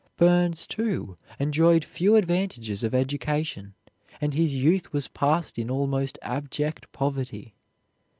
[0.17, 3.75] Burns, too, enjoyed few advantages of education,
[4.19, 7.53] and his youth was passed in almost abject poverty.